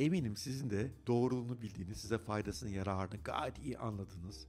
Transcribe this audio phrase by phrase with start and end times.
[0.00, 4.46] eminim sizin de doğruluğunu bildiğiniz, size faydasını, yararını gayet iyi anladığınız,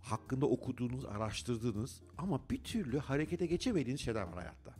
[0.00, 4.74] hakkında okuduğunuz, araştırdığınız ama bir türlü harekete geçemediğiniz şeyler var hayatta.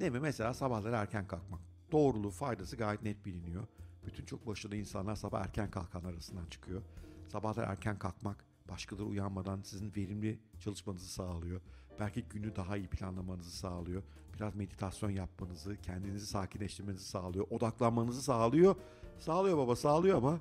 [0.00, 0.20] Değil mi?
[0.20, 1.60] Mesela sabahları erken kalkmak.
[1.92, 3.66] Doğruluğu, faydası gayet net biliniyor.
[4.06, 6.82] Bütün çok başarılı insanlar sabah erken kalkan arasından çıkıyor.
[7.28, 11.60] Sabahları erken kalkmak başkaları uyanmadan sizin verimli çalışmanızı sağlıyor.
[12.00, 14.02] Belki günü daha iyi planlamanızı sağlıyor.
[14.34, 17.46] Biraz meditasyon yapmanızı, kendinizi sakinleştirmenizi sağlıyor.
[17.50, 18.76] Odaklanmanızı sağlıyor.
[19.18, 20.40] Sağlıyor baba sağlıyor ama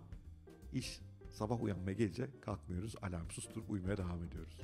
[0.73, 2.95] iş sabah uyanmaya gelince kalkmıyoruz.
[3.01, 4.57] Alarm susturup uyumaya devam ediyoruz.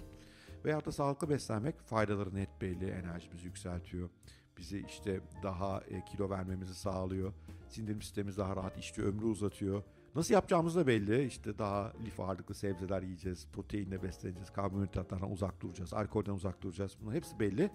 [0.66, 2.90] Veyahut da sağlıklı beslenmek faydaları net belli.
[2.90, 4.10] Enerjimizi yükseltiyor.
[4.58, 7.34] Bizi işte daha e, kilo vermemizi sağlıyor.
[7.70, 9.84] Sindirim sistemimiz daha rahat işliyor, ömrü uzatıyor.
[10.16, 11.26] Nasıl yapacağımız da belli.
[11.26, 16.98] İşte daha lif ağırlıklı sebzeler yiyeceğiz, proteinle besleneceğiz, karbonhidratlardan uzak duracağız, alkolden uzak duracağız.
[17.02, 17.72] Bunlar hepsi belli.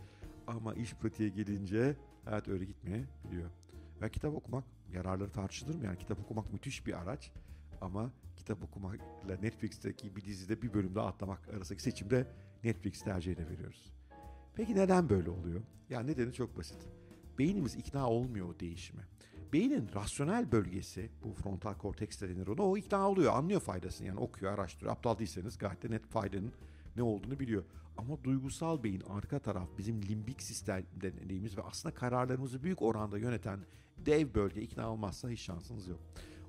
[0.47, 3.51] Ama iş pratiğe gelince hayat öyle gitmeyebiliyor.
[4.03, 5.85] Ve kitap okumak yararları tartışılır mı?
[5.85, 7.33] Yani kitap okumak müthiş bir araç.
[7.81, 12.27] Ama kitap okumakla Netflix'teki bir dizide bir bölümde atlamak arasındaki seçimde
[12.65, 13.93] Netflix tercihine veriyoruz.
[14.55, 15.60] Peki neden böyle oluyor?
[15.91, 16.79] Ya nedeni çok basit.
[17.38, 19.02] Beynimiz ikna olmuyor o değişime.
[19.52, 24.07] Beynin rasyonel bölgesi, bu frontal korteks denir ona, o ikna oluyor, anlıyor faydasını.
[24.07, 24.93] Yani okuyor, araştırıyor.
[24.93, 26.53] Aptal değilseniz gayet de net faydanın
[26.97, 27.65] ne olduğunu biliyor.
[27.97, 33.61] Ama duygusal beyin, arka taraf bizim limbik sistem dediğimiz ve aslında kararlarımızı büyük oranda yöneten
[33.99, 36.01] dev bölge ikna olmazsa hiç şansınız yok.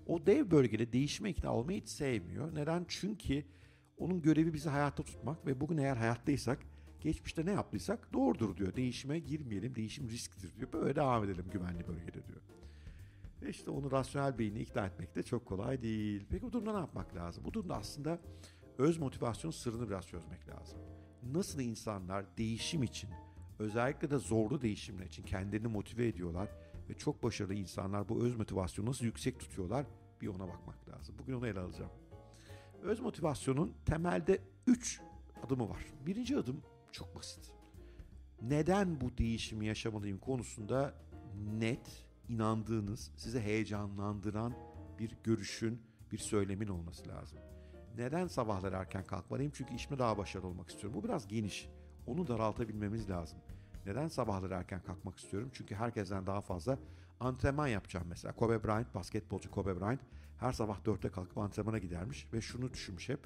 [0.08, 2.56] O dev bölgede değişime ikna olmayı hiç sevmiyor.
[2.56, 2.86] Neden?
[2.88, 3.46] Çünkü
[3.98, 6.60] onun görevi bizi hayatta tutmak ve bugün eğer hayattaysak
[7.02, 8.76] geçmişte ne yaptıysak doğrudur diyor.
[8.76, 10.74] Değişime girmeyelim, değişim risktir diyor.
[10.74, 12.42] Böyle devam edelim güvenli bölgede diyor.
[13.42, 16.26] Ve işte onu rasyonel beyni ikna etmek de çok kolay değil.
[16.30, 17.44] Peki bu durumda ne yapmak lazım?
[17.44, 18.20] Bu durumda aslında
[18.78, 20.80] öz motivasyon sırrını biraz çözmek lazım.
[21.34, 23.10] Nasıl insanlar değişim için,
[23.60, 26.50] özellikle de zorlu değişimler için kendilerini motive ediyorlar
[26.90, 29.86] ve çok başarılı insanlar bu öz motivasyonu nasıl yüksek tutuyorlar
[30.22, 31.16] bir ona bakmak lazım.
[31.20, 31.92] Bugün onu ele alacağım.
[32.84, 35.02] Öz motivasyonun temelde 3
[35.46, 35.86] adımı var.
[36.06, 36.62] Birinci adım
[36.92, 37.54] çok basit.
[38.42, 40.94] Neden bu değişimi yaşamalıyım konusunda
[41.60, 44.54] net, inandığınız, size heyecanlandıran
[45.00, 47.40] bir görüşün, bir söylemin olması lazım.
[47.98, 49.52] Neden sabahları erken kalkmalıyım?
[49.56, 51.00] Çünkü işime daha başarılı olmak istiyorum.
[51.00, 51.70] Bu biraz geniş.
[52.08, 53.40] Onu daraltabilmemiz lazım.
[53.86, 55.50] Neden sabahları erken kalkmak istiyorum?
[55.54, 56.80] Çünkü herkesten daha fazla
[57.20, 58.36] antrenman yapacağım mesela.
[58.36, 60.02] Kobe Bryant, basketbolcu Kobe Bryant
[60.40, 63.20] her sabah 4'te kalkıp antrenmana gidermiş ve şunu düşünmüş hep.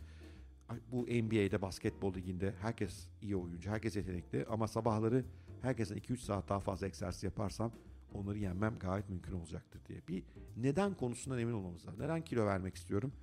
[0.92, 5.26] Bu NBA'de basketbol liginde herkes iyi oyuncu, herkes yetenekli ama sabahları
[5.62, 7.72] herkesten 2-3 saat daha fazla egzersiz yaparsam
[8.14, 10.00] onları yenmem gayet mümkün olacaktır diye.
[10.08, 10.24] Bir
[10.58, 12.00] neden konusundan emin olmamız lazım.
[12.00, 13.14] Neden kilo vermek istiyorum?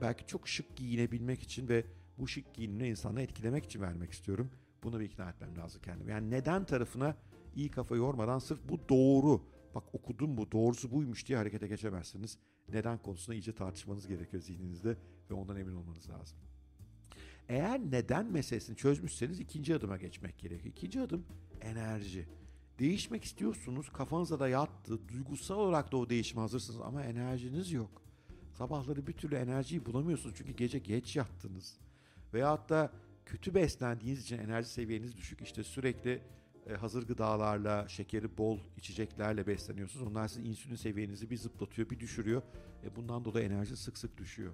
[0.00, 1.84] Belki çok şık giyinebilmek için ve
[2.18, 4.50] bu şık giyinimle insanları etkilemek için vermek istiyorum.
[4.82, 6.12] Bunu bir ikna etmem lazım kendime.
[6.12, 7.16] Yani neden tarafına
[7.56, 9.42] iyi kafa yormadan sırf bu doğru,
[9.74, 12.38] bak okudum bu doğrusu buymuş diye harekete geçemezsiniz.
[12.68, 14.96] Neden konusunda iyice tartışmanız gerekiyor zihninizde
[15.30, 16.38] ve ondan emin olmanız lazım.
[17.48, 20.74] Eğer neden meselesini çözmüşseniz ikinci adıma geçmek gerekiyor.
[20.74, 21.26] İkinci adım
[21.60, 22.28] enerji.
[22.78, 28.02] Değişmek istiyorsunuz, kafanıza da yattı, duygusal olarak da o değişime hazırsınız ama enerjiniz yok.
[28.60, 31.78] Sabahları bir türlü enerjiyi bulamıyorsunuz çünkü gece geç yattınız.
[32.34, 32.92] Veyahut da
[33.26, 35.40] kötü beslendiğiniz için enerji seviyeniz düşük.
[35.40, 36.22] İşte sürekli
[36.66, 40.06] e, hazır gıdalarla, şekeri bol içeceklerle besleniyorsunuz.
[40.06, 42.42] Onlar sizin insülin seviyenizi bir zıplatıyor, bir düşürüyor.
[42.84, 44.52] E bundan dolayı enerji sık sık düşüyor.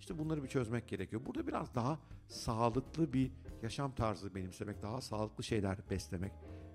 [0.00, 1.22] İşte bunları bir çözmek gerekiyor.
[1.26, 1.98] Burada biraz daha
[2.28, 3.30] sağlıklı bir
[3.62, 6.32] yaşam tarzı benimsemek, daha sağlıklı şeyler beslemek.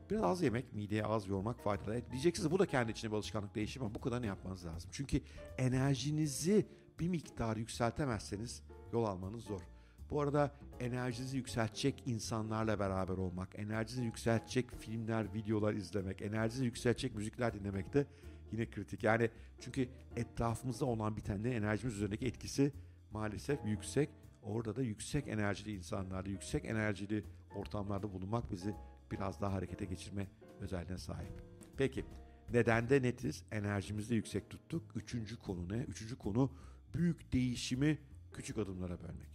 [0.09, 2.11] Biraz az yemek, mideye az yormak faydalı.
[2.11, 4.89] Diyeceksiniz bu da kendi içinde bir alışkanlık değişimi ama bu kadar ne yapmanız lazım.
[4.93, 5.21] Çünkü
[5.57, 6.65] enerjinizi
[6.99, 9.61] bir miktar yükseltemezseniz yol almanız zor.
[10.09, 17.53] Bu arada enerjinizi yükseltecek insanlarla beraber olmak, enerjinizi yükseltecek filmler, videolar izlemek, enerjinizi yükseltecek müzikler
[17.53, 18.05] dinlemek de
[18.51, 19.03] yine kritik.
[19.03, 22.71] Yani çünkü etrafımızda olan bitenlerin enerjimiz üzerindeki etkisi
[23.11, 24.09] maalesef yüksek.
[24.43, 27.23] Orada da yüksek enerjili insanlarda, yüksek enerjili
[27.55, 28.75] ortamlarda bulunmak bizi
[29.11, 30.27] biraz daha harekete geçirme
[30.59, 31.43] özelliğine sahip.
[31.77, 32.05] Peki
[32.53, 33.43] neden de netiz?
[33.51, 34.83] Enerjimizi yüksek tuttuk.
[34.95, 35.77] Üçüncü konu ne?
[35.77, 36.51] Üçüncü konu
[36.93, 37.97] büyük değişimi
[38.33, 39.29] küçük adımlara bölmek.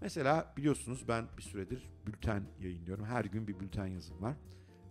[0.00, 3.04] Mesela biliyorsunuz ben bir süredir bülten yayınlıyorum.
[3.04, 4.36] Her gün bir bülten yazım var.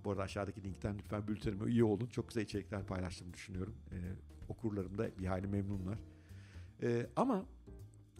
[0.06, 2.08] Bu arada aşağıdaki linkten lütfen bültenime üye olun.
[2.08, 3.76] Çok güzel içerikler paylaştığımı düşünüyorum.
[3.92, 3.96] Ee,
[4.50, 6.00] okurlarım da bir hali memnunlar.
[6.82, 7.46] Ee, ama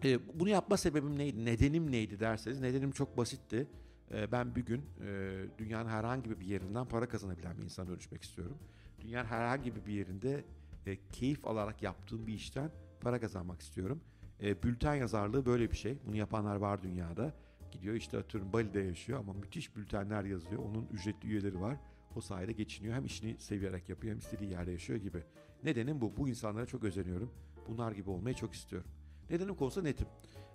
[0.04, 3.66] e, bunu yapma sebebim neydi, nedenim neydi derseniz nedenim çok basitti.
[4.14, 8.58] E, ben bir gün e, dünyanın herhangi bir yerinden para kazanabilen bir insana dönüşmek istiyorum.
[9.00, 10.44] Dünyanın herhangi bir yerinde
[10.86, 12.70] e, keyif alarak yaptığım bir işten
[13.00, 14.00] para kazanmak istiyorum.
[14.42, 15.98] E, bülten yazarlığı böyle bir şey.
[16.06, 17.34] Bunu yapanlar var dünyada.
[17.72, 20.62] Gidiyor işte atıyorum Bali'de yaşıyor ama müthiş bültenler yazıyor.
[20.62, 21.76] Onun ücretli üyeleri var.
[22.16, 22.94] O sayede geçiniyor.
[22.94, 25.22] Hem işini severek yapıyor hem istediği yerde yaşıyor gibi.
[25.64, 26.16] Nedenim bu.
[26.16, 27.30] Bu insanlara çok özeniyorum.
[27.68, 28.90] bunlar gibi olmayı çok istiyorum.
[29.30, 30.06] Nedenim konusunda netim.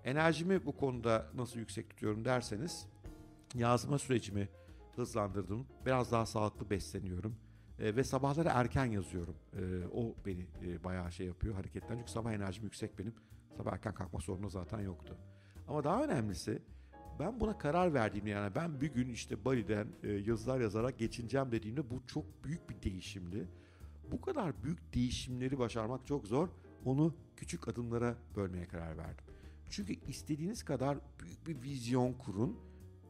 [0.04, 2.88] Enerjimi bu konuda nasıl yüksek tutuyorum derseniz
[3.56, 4.50] yazma sürecimi
[4.96, 5.68] hızlandırdım.
[5.86, 7.36] Biraz daha sağlıklı besleniyorum.
[7.80, 9.36] E, ve sabahları erken yazıyorum.
[9.54, 9.62] E,
[9.94, 11.98] o beni e, bayağı şey yapıyor hareketten.
[11.98, 13.14] Çünkü sabah enerjim yüksek benim.
[13.58, 15.18] Sabah erken kalkma sorunu zaten yoktu.
[15.68, 16.62] Ama daha önemlisi
[17.20, 21.90] ben buna karar verdiğimde yani ben bir gün işte Bali'den e, yazılar yazarak geçineceğim dediğimde
[21.90, 23.48] bu çok büyük bir değişimdi.
[24.12, 26.50] Bu kadar büyük değişimleri başarmak çok zor.
[26.86, 29.26] Onu küçük adımlara bölmeye karar verdim.
[29.70, 32.58] Çünkü istediğiniz kadar büyük bir vizyon kurun.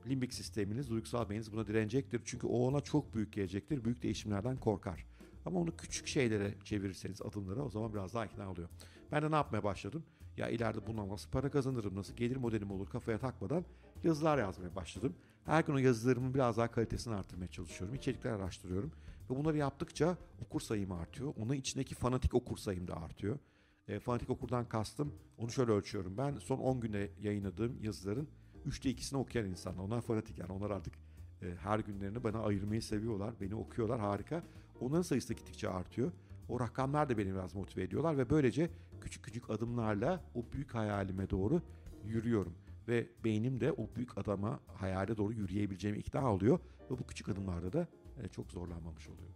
[0.09, 2.21] Limbik sisteminiz, duygusal beyniniz buna direnecektir.
[2.25, 3.85] Çünkü o ona çok büyük gelecektir.
[3.85, 5.05] Büyük değişimlerden korkar.
[5.45, 8.69] Ama onu küçük şeylere çevirirseniz adımlara o zaman biraz daha ikna oluyor.
[9.11, 10.03] Ben de ne yapmaya başladım?
[10.37, 13.65] Ya ileride bundan nasıl para kazanırım, nasıl gelir modelim olur kafaya takmadan
[14.03, 15.15] yazılar yazmaya başladım.
[15.45, 17.95] Her gün o yazılarımın biraz daha kalitesini artırmaya çalışıyorum.
[17.95, 18.91] İçerikler araştırıyorum.
[19.29, 21.33] Ve bunları yaptıkça okur sayım artıyor.
[21.37, 23.39] Onun içindeki fanatik okur sayım da artıyor.
[23.87, 26.17] E, fanatik okurdan kastım onu şöyle ölçüyorum.
[26.17, 28.27] Ben son 10 günde yayınladığım yazıların
[28.69, 29.83] 3'te 2'sini okuyan insanlar.
[29.83, 30.93] Onlar fanatik yani onlar artık
[31.41, 33.33] e, her günlerini bana ayırmayı seviyorlar.
[33.41, 34.43] Beni okuyorlar harika.
[34.79, 36.11] Onların sayısı da gittikçe artıyor.
[36.49, 38.69] O rakamlar da beni biraz motive ediyorlar ve böylece
[39.01, 41.61] küçük küçük adımlarla o büyük hayalime doğru
[42.05, 42.53] yürüyorum.
[42.87, 46.59] Ve beynim de o büyük adama hayale doğru yürüyebileceğime ikna oluyor.
[46.91, 47.87] Ve bu küçük adımlarda da
[48.23, 49.29] e, çok zorlanmamış oluyor.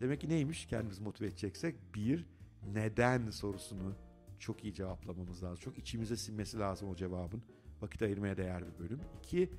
[0.00, 1.76] Demek ki neymiş kendimizi motive edeceksek?
[1.94, 2.26] Bir,
[2.72, 3.94] neden sorusunu
[4.38, 5.56] çok iyi cevaplamamız lazım.
[5.56, 7.42] Çok içimize sinmesi lazım o cevabın.
[7.82, 9.00] Vakit ayırmaya değer bir bölüm.
[9.22, 9.50] İki,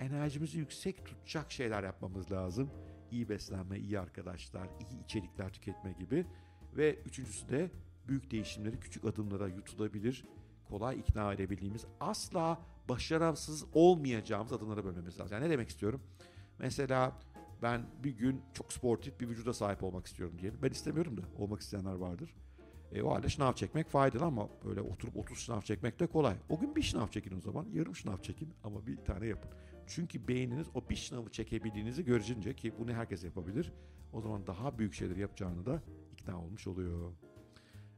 [0.00, 2.70] enerjimizi yüksek tutacak şeyler yapmamız lazım.
[3.10, 6.26] İyi beslenme, iyi arkadaşlar, iyi içerikler tüketme gibi.
[6.76, 7.70] Ve üçüncüsü de
[8.08, 10.24] büyük değişimleri küçük adımlara yutulabilir,
[10.68, 15.34] kolay ikna edebildiğimiz, asla başarısız olmayacağımız adımlara bölmemiz lazım.
[15.34, 16.00] Yani ne demek istiyorum?
[16.58, 17.18] Mesela
[17.62, 20.58] ben bir gün çok sportif bir vücuda sahip olmak istiyorum diyelim.
[20.62, 22.34] Ben istemiyorum da olmak isteyenler vardır.
[22.94, 26.36] E, o halde şınav çekmek faydalı ama böyle oturup 30 şınav çekmek de kolay.
[26.48, 27.66] O gün bir şınav çekin o zaman.
[27.72, 29.50] Yarım şınav çekin ama bir tane yapın.
[29.86, 33.72] Çünkü beyniniz o bir sınavı çekebildiğinizi görünce ki bunu herkes yapabilir.
[34.12, 37.12] O zaman daha büyük şeyler yapacağını da ikna olmuş oluyor.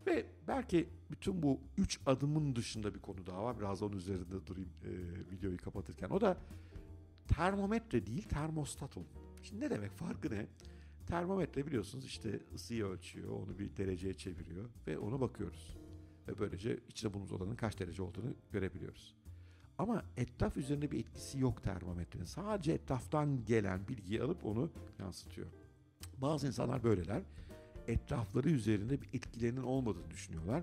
[0.07, 3.59] Ve belki bütün bu üç adımın dışında bir konu daha var.
[3.59, 4.91] Biraz onun üzerinde durayım e,
[5.31, 6.11] videoyu kapatırken.
[6.11, 6.37] O da
[7.29, 9.07] termometre değil termostat olun.
[9.43, 10.47] Şimdi ne demek farkı ne?
[11.07, 15.77] Termometre biliyorsunuz işte ısıyı ölçüyor, onu bir dereceye çeviriyor ve ona bakıyoruz.
[16.29, 19.15] Ve böylece içinde bulunduğumuz odanın kaç derece olduğunu görebiliyoruz.
[19.79, 22.25] Ama etraf üzerinde bir etkisi yok termometrenin.
[22.25, 25.47] Sadece etraftan gelen bilgiyi alıp onu yansıtıyor.
[26.19, 27.23] Bazı insanlar böyleler.
[27.89, 30.63] Etrafları üzerinde bir etkilerinin olmadığını düşünüyorlar.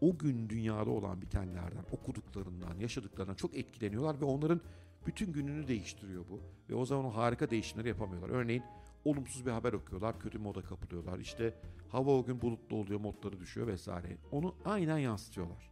[0.00, 4.60] O gün dünyada olan bitenlerden, okuduklarından, yaşadıklarından çok etkileniyorlar ve onların
[5.06, 6.40] bütün gününü değiştiriyor bu.
[6.70, 8.30] Ve o zaman o harika değişimleri yapamıyorlar.
[8.30, 8.62] Örneğin
[9.04, 11.18] olumsuz bir haber okuyorlar, kötü moda kapılıyorlar.
[11.18, 11.54] İşte
[11.88, 14.16] hava o gün bulutlu oluyor, modları düşüyor vesaire.
[14.32, 15.70] Onu aynen yansıtıyorlar.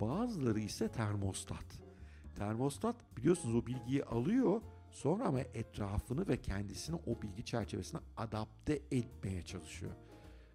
[0.00, 1.82] Bazıları ise termostat.
[2.36, 4.60] Termostat biliyorsunuz o bilgiyi alıyor
[4.90, 9.92] sonra ama etrafını ve kendisini o bilgi çerçevesine adapte etmeye çalışıyor.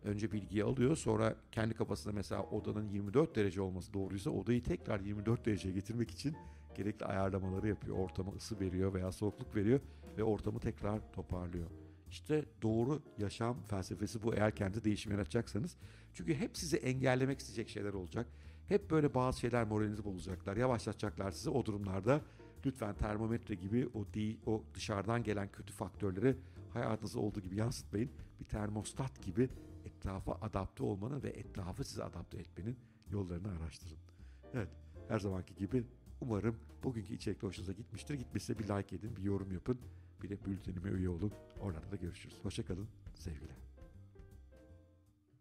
[0.03, 5.45] Önce bilgiyi alıyor sonra kendi kafasında mesela odanın 24 derece olması doğruysa odayı tekrar 24
[5.45, 6.36] dereceye getirmek için
[6.75, 7.98] gerekli ayarlamaları yapıyor.
[7.98, 9.80] Ortama ısı veriyor veya soğukluk veriyor
[10.18, 11.69] ve ortamı tekrar toparlıyor.
[12.10, 15.77] İşte doğru yaşam felsefesi bu eğer kendi değişim yaratacaksanız.
[16.13, 18.27] Çünkü hep sizi engellemek isteyecek şeyler olacak.
[18.68, 22.22] Hep böyle bazı şeyler moralinizi bozacaklar, yavaşlatacaklar sizi o durumlarda.
[22.65, 26.38] Lütfen termometre gibi o değil, o dışarıdan gelen kötü faktörleri
[26.74, 28.12] hayatınızda olduğu gibi yansıtmayın.
[28.39, 29.50] Bir termostat gibi
[29.86, 32.77] etrafa adapte olmanın ve etrafı size adapte etmenin
[33.12, 33.98] yollarını araştırın.
[34.53, 34.70] Evet,
[35.08, 35.84] her zamanki gibi
[36.22, 38.13] umarım bugünkü içerik hoşunuza gitmiştir.
[38.13, 39.79] Gitmişse bir like edin, bir yorum yapın.
[40.24, 41.31] Bir de bültenime üye olun.
[41.60, 42.39] Orada da görüşürüz.
[42.43, 43.64] Hoşçakalın, sevgiler.